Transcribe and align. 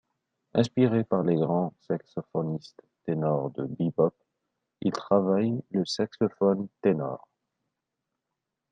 Inspiré 0.55 1.03
par 1.03 1.21
les 1.21 1.35
grands 1.35 1.75
saxophonistes 1.81 2.81
ténor 3.05 3.51
du 3.51 3.67
Bebop, 3.67 4.15
il 4.81 4.91
travaille 4.93 5.61
le 5.69 5.85
saxophone 5.85 6.67
ténor. 6.81 7.27